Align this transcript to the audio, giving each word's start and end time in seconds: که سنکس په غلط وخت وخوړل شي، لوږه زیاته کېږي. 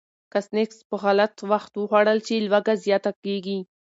که 0.31 0.39
سنکس 0.47 0.77
په 0.89 0.95
غلط 1.03 1.35
وخت 1.51 1.71
وخوړل 1.75 2.19
شي، 2.27 2.37
لوږه 2.49 2.73
زیاته 2.85 3.11
کېږي. 3.23 3.59